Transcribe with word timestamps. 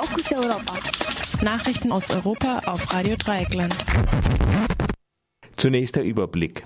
Fokus 0.00 0.32
Europa. 0.32 0.78
Nachrichten 1.42 1.92
aus 1.92 2.08
Europa 2.08 2.62
auf 2.64 2.90
Radio 2.90 3.16
Dreieckland. 3.16 3.76
Zunächst 5.56 5.94
der 5.94 6.04
Überblick. 6.04 6.64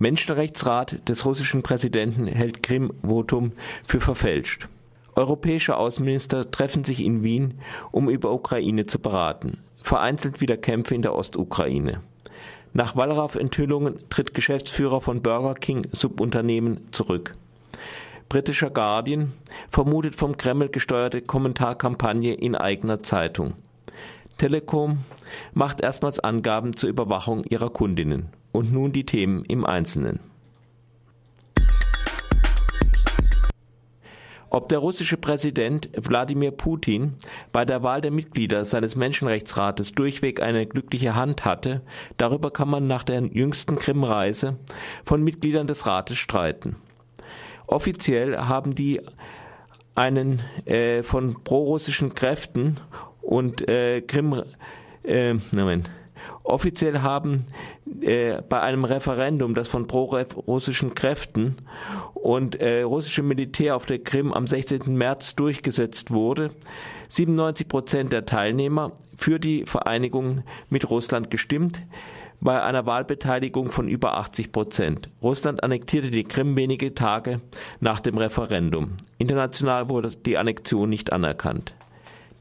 Menschenrechtsrat 0.00 1.08
des 1.08 1.24
russischen 1.24 1.62
Präsidenten 1.62 2.26
hält 2.26 2.64
Krim-Votum 2.64 3.52
für 3.86 4.00
verfälscht. 4.00 4.68
Europäische 5.14 5.76
Außenminister 5.76 6.50
treffen 6.50 6.82
sich 6.82 6.98
in 6.98 7.22
Wien, 7.22 7.60
um 7.92 8.10
über 8.10 8.32
Ukraine 8.32 8.86
zu 8.86 8.98
beraten. 8.98 9.58
Vereinzelt 9.80 10.40
wieder 10.40 10.56
Kämpfe 10.56 10.96
in 10.96 11.02
der 11.02 11.14
Ostukraine. 11.14 12.00
Nach 12.72 12.96
Wallraff-Enthüllungen 12.96 14.00
tritt 14.10 14.34
Geschäftsführer 14.34 15.00
von 15.00 15.22
Burger 15.22 15.54
King 15.54 15.86
Subunternehmen 15.92 16.88
zurück. 16.90 17.34
Britischer 18.34 18.70
Guardian 18.70 19.32
vermutet 19.70 20.16
vom 20.16 20.36
Kreml 20.36 20.68
gesteuerte 20.68 21.22
Kommentarkampagne 21.22 22.34
in 22.34 22.56
eigener 22.56 22.98
Zeitung. 22.98 23.54
Telekom 24.38 25.04
macht 25.52 25.80
erstmals 25.80 26.18
Angaben 26.18 26.76
zur 26.76 26.88
Überwachung 26.88 27.44
ihrer 27.44 27.70
Kundinnen. 27.70 28.30
Und 28.50 28.72
nun 28.72 28.92
die 28.92 29.06
Themen 29.06 29.44
im 29.44 29.64
Einzelnen. 29.64 30.18
Ob 34.50 34.68
der 34.68 34.80
russische 34.80 35.16
Präsident 35.16 35.88
Wladimir 35.94 36.50
Putin 36.50 37.14
bei 37.52 37.64
der 37.64 37.84
Wahl 37.84 38.00
der 38.00 38.10
Mitglieder 38.10 38.64
seines 38.64 38.96
Menschenrechtsrates 38.96 39.92
durchweg 39.92 40.42
eine 40.42 40.66
glückliche 40.66 41.14
Hand 41.14 41.44
hatte, 41.44 41.82
darüber 42.16 42.50
kann 42.50 42.68
man 42.68 42.88
nach 42.88 43.04
der 43.04 43.22
jüngsten 43.26 43.76
Krim-Reise 43.76 44.58
von 45.04 45.22
Mitgliedern 45.22 45.68
des 45.68 45.86
Rates 45.86 46.18
streiten. 46.18 46.74
Offiziell 47.66 48.36
haben 48.36 48.74
die 48.74 49.00
einen 49.94 50.42
äh, 50.64 51.02
von 51.02 51.42
prorussischen 51.44 52.14
Kräften 52.14 52.78
und 53.22 53.68
äh, 53.68 54.00
Krim 54.00 54.42
äh, 55.04 55.34
Moment, 55.52 55.88
Offiziell 56.44 57.00
haben 57.00 57.44
äh, 58.02 58.42
bei 58.42 58.60
einem 58.60 58.84
Referendum, 58.84 59.54
das 59.54 59.66
von 59.66 59.86
pro-russischen 59.86 60.94
Kräften 60.94 61.56
und 62.12 62.60
äh, 62.60 62.82
russischem 62.82 63.26
Militär 63.26 63.74
auf 63.76 63.86
der 63.86 63.98
Krim 63.98 64.30
am 64.30 64.46
16. 64.46 64.94
März 64.94 65.36
durchgesetzt 65.36 66.10
wurde, 66.10 66.50
97 67.08 67.66
Prozent 67.66 68.12
der 68.12 68.26
Teilnehmer 68.26 68.92
für 69.16 69.40
die 69.40 69.64
Vereinigung 69.64 70.42
mit 70.68 70.90
Russland 70.90 71.30
gestimmt, 71.30 71.80
bei 72.44 72.62
einer 72.62 72.84
Wahlbeteiligung 72.84 73.70
von 73.70 73.88
über 73.88 74.18
80 74.18 74.52
Prozent. 74.52 75.08
Russland 75.22 75.64
annektierte 75.64 76.10
die 76.10 76.24
Krim 76.24 76.54
wenige 76.56 76.94
Tage 76.94 77.40
nach 77.80 78.00
dem 78.00 78.18
Referendum. 78.18 78.92
International 79.18 79.88
wurde 79.88 80.10
die 80.10 80.36
Annexion 80.36 80.90
nicht 80.90 81.10
anerkannt. 81.10 81.74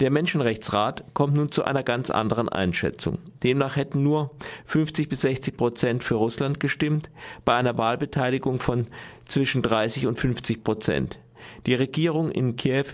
Der 0.01 0.11
Menschenrechtsrat 0.11 1.05
kommt 1.13 1.35
nun 1.35 1.51
zu 1.51 1.63
einer 1.63 1.83
ganz 1.83 2.09
anderen 2.09 2.49
Einschätzung. 2.49 3.19
Demnach 3.43 3.77
hätten 3.77 4.03
nur 4.03 4.31
50 4.65 5.07
bis 5.07 5.21
60 5.21 5.55
Prozent 5.55 6.03
für 6.03 6.15
Russland 6.15 6.59
gestimmt, 6.59 7.09
bei 7.45 7.55
einer 7.55 7.77
Wahlbeteiligung 7.77 8.59
von 8.59 8.87
zwischen 9.23 9.61
30 9.61 10.05
und 10.07 10.19
50 10.19 10.65
Prozent. 10.65 11.19
Die 11.65 11.75
Regierung 11.75 12.29
in 12.29 12.57
Kiew 12.57 12.87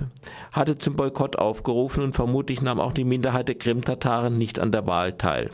hatte 0.51 0.77
zum 0.77 0.95
Boykott 0.95 1.37
aufgerufen 1.37 2.03
und 2.03 2.13
vermutlich 2.13 2.61
nahm 2.61 2.79
auch 2.79 2.93
die 2.93 3.03
Minderheit 3.03 3.47
der 3.47 3.55
Krim-Tataren 3.55 4.37
nicht 4.37 4.59
an 4.59 4.71
der 4.71 4.85
Wahl 4.85 5.13
teil. 5.13 5.49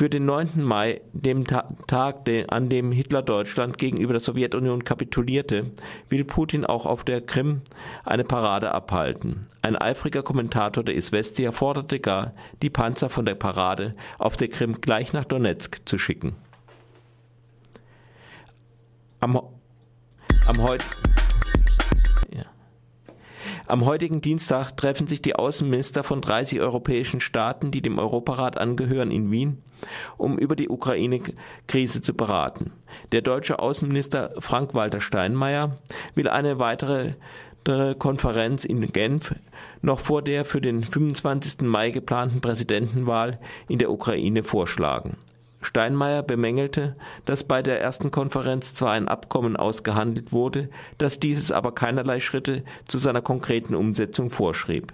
Für 0.00 0.08
den 0.08 0.24
9. 0.24 0.62
Mai, 0.62 1.02
dem 1.12 1.46
Tag, 1.46 2.26
an 2.48 2.70
dem 2.70 2.90
Hitler 2.90 3.20
Deutschland 3.20 3.76
gegenüber 3.76 4.14
der 4.14 4.20
Sowjetunion 4.20 4.82
kapitulierte, 4.82 5.72
will 6.08 6.24
Putin 6.24 6.64
auch 6.64 6.86
auf 6.86 7.04
der 7.04 7.20
Krim 7.20 7.60
eine 8.06 8.24
Parade 8.24 8.72
abhalten. 8.72 9.46
Ein 9.60 9.76
eifriger 9.76 10.22
Kommentator 10.22 10.82
der 10.82 10.94
Isvestia 10.94 11.52
forderte 11.52 12.00
gar, 12.00 12.32
die 12.62 12.70
Panzer 12.70 13.10
von 13.10 13.26
der 13.26 13.34
Parade 13.34 13.94
auf 14.18 14.38
der 14.38 14.48
Krim 14.48 14.80
gleich 14.80 15.12
nach 15.12 15.26
Donetsk 15.26 15.86
zu 15.86 15.98
schicken. 15.98 16.34
Am, 19.20 19.36
am 19.36 20.62
heute 20.62 20.86
am 23.70 23.84
heutigen 23.84 24.20
Dienstag 24.20 24.76
treffen 24.76 25.06
sich 25.06 25.22
die 25.22 25.36
Außenminister 25.36 26.02
von 26.02 26.20
30 26.20 26.60
europäischen 26.60 27.20
Staaten, 27.20 27.70
die 27.70 27.82
dem 27.82 27.98
Europarat 27.98 28.58
angehören, 28.58 29.10
in 29.10 29.30
Wien, 29.30 29.62
um 30.16 30.38
über 30.38 30.56
die 30.56 30.68
Ukraine-Krise 30.68 32.02
zu 32.02 32.14
beraten. 32.14 32.72
Der 33.12 33.22
deutsche 33.22 33.58
Außenminister 33.58 34.34
Frank-Walter 34.38 35.00
Steinmeier 35.00 35.78
will 36.14 36.28
eine 36.28 36.58
weitere 36.58 37.12
Konferenz 37.98 38.64
in 38.64 38.90
Genf 38.92 39.34
noch 39.82 40.00
vor 40.00 40.22
der 40.22 40.44
für 40.44 40.60
den 40.60 40.82
25. 40.82 41.60
Mai 41.60 41.90
geplanten 41.90 42.40
Präsidentenwahl 42.40 43.38
in 43.68 43.78
der 43.78 43.90
Ukraine 43.90 44.42
vorschlagen. 44.42 45.16
Steinmeier 45.60 46.22
bemängelte, 46.22 46.96
dass 47.26 47.44
bei 47.44 47.62
der 47.62 47.80
ersten 47.80 48.10
Konferenz 48.10 48.74
zwar 48.74 48.92
ein 48.92 49.08
Abkommen 49.08 49.56
ausgehandelt 49.56 50.32
wurde, 50.32 50.70
dass 50.98 51.20
dieses 51.20 51.52
aber 51.52 51.72
keinerlei 51.72 52.20
Schritte 52.20 52.64
zu 52.86 52.98
seiner 52.98 53.22
konkreten 53.22 53.74
Umsetzung 53.74 54.30
vorschrieb. 54.30 54.92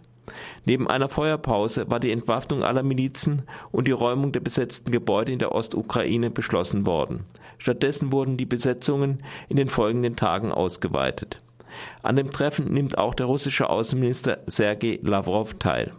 Neben 0.65 0.89
einer 0.89 1.09
Feuerpause 1.09 1.89
war 1.89 2.01
die 2.01 2.11
Entwaffnung 2.11 2.65
aller 2.65 2.83
Milizen 2.83 3.43
und 3.71 3.87
die 3.87 3.93
Räumung 3.93 4.33
der 4.33 4.41
besetzten 4.41 4.91
Gebäude 4.91 5.33
in 5.33 5.39
der 5.39 5.53
Ostukraine 5.53 6.31
beschlossen 6.31 6.85
worden. 6.85 7.25
Stattdessen 7.59 8.13
wurden 8.13 8.37
die 8.37 8.47
Besetzungen 8.47 9.23
in 9.49 9.57
den 9.57 9.69
folgenden 9.69 10.17
Tagen 10.17 10.53
ausgeweitet. 10.53 11.41
An 12.03 12.17
dem 12.17 12.31
Treffen 12.31 12.73
nimmt 12.73 12.99
auch 12.99 13.15
der 13.15 13.27
russische 13.27 13.71
Außenminister 13.71 14.39
Sergei 14.47 14.99
Lavrov 15.03 15.55
teil. 15.55 15.93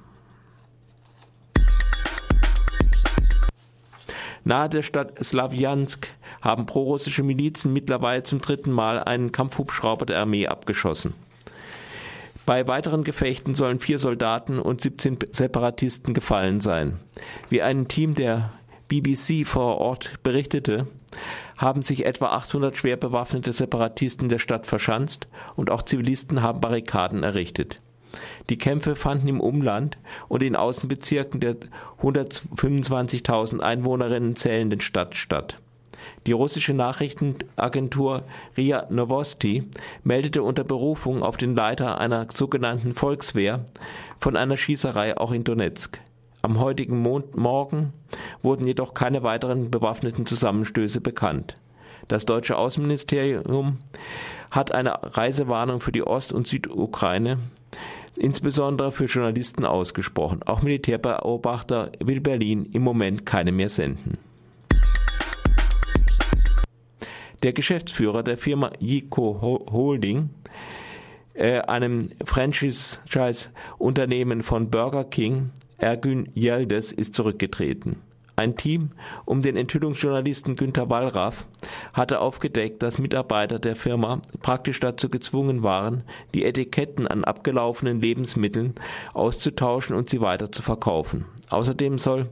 Nahe 4.48 4.70
der 4.70 4.82
Stadt 4.82 5.24
Slawjansk 5.24 6.08
haben 6.42 6.66
prorussische 6.66 7.22
Milizen 7.22 7.74
mittlerweile 7.74 8.24
zum 8.24 8.40
dritten 8.40 8.72
Mal 8.72 9.04
einen 9.04 9.34
Kampfhubschrauber 9.34 10.06
der 10.06 10.20
Armee 10.20 10.48
abgeschossen. 10.48 11.14
Bei 12.46 12.66
weiteren 12.66 13.04
Gefechten 13.04 13.56
sollen 13.56 13.80
vier 13.80 14.00
Soldaten 14.00 14.60
und 14.60 14.80
17 14.80 15.20
Separatisten 15.34 16.14
gefallen 16.14 16.62
sein. 16.62 16.98
Wie 17.50 17.62
ein 17.62 17.90
Team 17.90 18.16
der 18.16 18.54
BBC 18.88 19.46
vor 19.46 19.80
Ort 19.80 20.14
berichtete, 20.24 20.88
haben 21.58 21.82
sich 21.82 22.06
etwa 22.06 22.28
800 22.28 22.78
schwer 22.78 22.96
bewaffnete 22.96 23.52
Separatisten 23.52 24.30
der 24.30 24.40
Stadt 24.40 24.66
verschanzt 24.66 25.28
und 25.58 25.70
auch 25.70 25.82
Zivilisten 25.82 26.42
haben 26.42 26.62
Barrikaden 26.62 27.24
errichtet. 27.24 27.82
Die 28.50 28.58
Kämpfe 28.58 28.96
fanden 28.96 29.28
im 29.28 29.40
Umland 29.40 29.98
und 30.28 30.44
in 30.44 30.56
Außenbezirken 30.56 31.40
der 31.40 31.56
125.000 32.02 33.60
Einwohnerinnen 33.60 34.36
zählenden 34.36 34.82
Stadt 34.82 35.16
statt. 35.16 35.58
Die 36.26 36.32
russische 36.34 36.74
Nachrichtenagentur 36.74 38.24
RIA 38.58 38.88
Novosti 38.90 39.64
meldete 40.04 40.44
unter 40.44 40.64
Berufung 40.64 41.24
auf 41.24 41.38
den 41.38 41.56
Leiter 41.56 42.00
einer 42.00 42.28
sogenannten 42.34 42.94
Volkswehr 42.94 43.64
von 44.20 44.36
einer 44.36 44.58
Schießerei 44.58 45.18
auch 45.18 45.32
in 45.32 45.44
Donetsk. 45.44 46.02
Am 46.42 46.60
heutigen 46.60 47.02
Morgen 47.02 47.94
wurden 48.42 48.68
jedoch 48.68 48.94
keine 48.94 49.24
weiteren 49.24 49.72
bewaffneten 49.72 50.26
Zusammenstöße 50.26 51.02
bekannt. 51.02 51.56
Das 52.08 52.26
deutsche 52.26 52.58
Außenministerium 52.58 53.80
hat 54.52 54.72
eine 54.72 54.98
Reisewarnung 55.18 55.82
für 55.82 55.92
die 55.92 56.04
Ost- 56.04 56.32
und 56.32 56.48
Südukraine 56.48 57.40
insbesondere 58.18 58.92
für 58.92 59.06
Journalisten 59.06 59.66
ausgesprochen. 59.66 60.44
Auch 60.44 60.62
Militärbeobachter 60.62 61.92
will 62.00 62.20
Berlin 62.20 62.66
im 62.74 62.82
Moment 62.82 63.26
keine 63.26 63.52
mehr 63.52 63.70
senden. 63.70 64.18
Der 67.44 67.54
Geschäftsführer 67.54 68.24
der 68.24 68.38
Firma 68.38 68.72
Yico 68.80 69.68
Holding, 69.72 70.30
äh, 71.36 71.60
einem 71.60 72.10
Franchise-Unternehmen 72.26 74.42
von 74.42 74.72
Burger 74.72 75.04
King, 75.04 75.52
Ergün 75.78 76.30
Yildiz, 76.34 76.92
ist 76.92 77.14
zurückgetreten. 77.14 77.98
Ein 78.40 78.56
Team 78.56 78.92
um 79.26 79.42
den 79.42 79.58
Enthüllungsjournalisten 79.58 80.56
Günter 80.56 80.92
Wallraff 80.92 81.48
hatte 81.92 82.20
aufgedeckt, 82.20 82.84
dass 82.84 83.00
Mitarbeiter 83.00 83.58
der 83.58 83.76
Firma 83.76 84.22
praktisch 84.44 84.80
dazu 84.80 85.10
gezwungen 85.10 85.64
waren, 85.64 86.04
die 86.36 86.46
Etiketten 86.46 87.08
an 87.08 87.24
abgelaufenen 87.24 88.00
Lebensmitteln 88.00 88.76
auszutauschen 89.16 89.96
und 89.96 90.08
sie 90.08 90.22
weiter 90.22 90.52
zu 90.52 90.62
verkaufen. 90.62 91.26
Außerdem 91.50 91.98
soll 91.98 92.30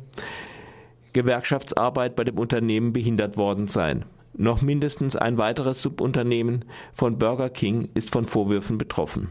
Gewerkschaftsarbeit 1.13 2.15
bei 2.15 2.23
dem 2.23 2.37
Unternehmen 2.37 2.93
behindert 2.93 3.35
worden 3.35 3.67
sein. 3.67 4.05
Noch 4.37 4.61
mindestens 4.61 5.15
ein 5.15 5.39
weiteres 5.39 5.81
Subunternehmen 5.81 6.65
von 6.93 7.17
Burger 7.17 7.49
King 7.49 7.89
ist 7.95 8.11
von 8.11 8.25
Vorwürfen 8.25 8.77
betroffen. 8.77 9.29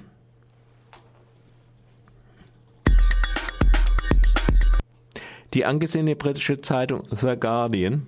Die 5.54 5.64
angesehene 5.64 6.16
britische 6.16 6.60
Zeitung 6.60 7.04
The 7.12 7.36
Guardian 7.38 8.06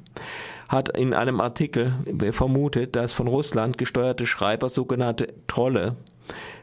hat 0.68 0.96
in 0.98 1.14
einem 1.14 1.40
Artikel 1.40 1.94
vermutet, 2.32 2.96
dass 2.96 3.12
von 3.12 3.28
Russland 3.28 3.78
gesteuerte 3.78 4.26
Schreiber 4.26 4.68
sogenannte 4.68 5.32
Trolle 5.46 5.96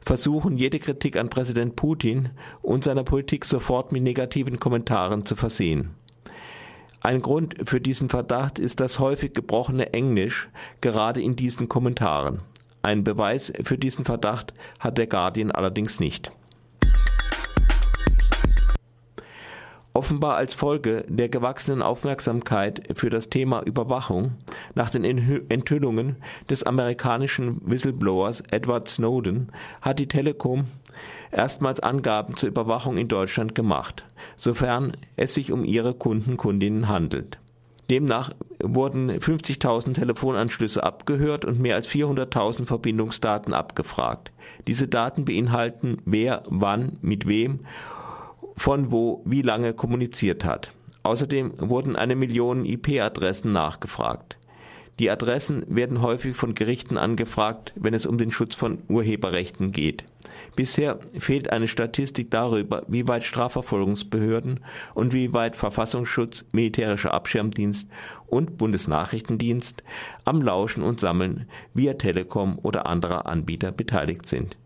versuchen, 0.06 0.58
jede 0.58 0.80
Kritik 0.80 1.16
an 1.16 1.30
Präsident 1.30 1.78
Putin 1.78 2.32
und 2.62 2.84
seiner 2.84 3.06
Politik 3.06 3.46
sofort 3.46 3.94
mit 3.94 4.04
negativen 4.04 4.60
Kommentaren 4.60 5.26
zu 5.26 5.38
versehen. 5.38 5.92
Ein 7.00 7.22
Grund 7.22 7.56
für 7.64 7.80
diesen 7.80 8.10
Verdacht 8.10 8.60
ist 8.60 8.82
das 8.82 9.00
häufig 9.00 9.34
gebrochene 9.34 9.94
Englisch, 9.94 10.50
gerade 10.82 11.22
in 11.22 11.38
diesen 11.38 11.70
Kommentaren. 11.70 12.42
Einen 12.82 13.06
Beweis 13.06 13.54
für 13.64 13.78
diesen 13.78 14.04
Verdacht 14.04 14.54
hat 14.80 14.98
der 14.98 15.08
Guardian 15.08 15.52
allerdings 15.52 16.02
nicht. 16.02 16.32
Offenbar 19.96 20.38
als 20.38 20.56
Folge 20.56 21.06
der 21.08 21.30
gewachsenen 21.30 21.84
Aufmerksamkeit 21.84 22.82
für 22.96 23.12
das 23.12 23.30
Thema 23.30 23.62
Überwachung 23.62 24.32
nach 24.74 24.90
den 24.90 25.04
Enthüllungen 25.04 26.16
des 26.50 26.64
amerikanischen 26.64 27.62
Whistleblowers 27.64 28.42
Edward 28.50 28.88
Snowden 28.88 29.52
hat 29.82 30.00
die 30.00 30.08
Telekom 30.08 30.66
erstmals 31.32 31.80
Angaben 31.80 32.36
zur 32.36 32.50
Überwachung 32.50 32.98
in 32.98 33.08
Deutschland 33.08 33.54
gemacht, 33.54 34.04
sofern 34.36 34.98
es 35.16 35.36
sich 35.36 35.52
um 35.52 35.64
ihre 35.64 35.94
Kunden 35.94 36.38
Kundinnen 36.38 36.88
handelt. 36.88 37.38
Demnach 37.92 38.32
wurden 38.64 39.12
50.000 39.12 39.94
Telefonanschlüsse 39.94 40.82
abgehört 40.82 41.46
und 41.46 41.60
mehr 41.60 41.76
als 41.76 41.88
400.000 41.88 42.66
Verbindungsdaten 42.66 43.54
abgefragt. 43.54 44.32
Diese 44.66 44.88
Daten 44.88 45.26
beinhalten, 45.26 45.98
wer 46.06 46.42
wann 46.48 46.98
mit 47.02 47.28
wem 47.28 47.60
von 48.56 48.92
wo 48.92 49.22
wie 49.26 49.42
lange 49.42 49.74
kommuniziert 49.74 50.46
hat. 50.46 50.72
Außerdem 51.04 51.54
wurden 51.58 51.96
eine 51.96 52.16
Million 52.16 52.66
IP-Adressen 52.66 53.52
nachgefragt. 53.52 54.38
Die 55.00 55.10
Adressen 55.10 55.66
werden 55.68 56.02
häufig 56.02 56.36
von 56.36 56.54
Gerichten 56.54 56.98
angefragt, 56.98 57.74
wenn 57.76 57.96
es 57.96 58.06
um 58.06 58.20
den 58.20 58.32
Schutz 58.32 58.54
von 58.54 58.84
Urheberrechten 58.88 59.72
geht. 59.72 60.06
Bisher 60.56 61.00
fehlt 61.18 61.52
eine 61.52 61.68
Statistik 61.68 62.30
darüber, 62.30 62.84
wie 62.88 63.08
weit 63.08 63.24
Strafverfolgungsbehörden 63.24 64.60
und 64.94 65.12
wie 65.12 65.34
weit 65.34 65.56
Verfassungsschutz, 65.56 66.46
militärischer 66.52 67.14
Abschirmdienst 67.14 67.90
und 68.28 68.58
Bundesnachrichtendienst 68.58 69.84
am 70.26 70.44
Lauschen 70.44 70.84
und 70.84 71.00
Sammeln 71.00 71.48
via 71.74 71.96
Telekom 71.96 72.60
oder 72.62 72.86
anderer 72.86 73.26
Anbieter 73.26 73.72
beteiligt 73.72 74.28
sind. 74.28 74.58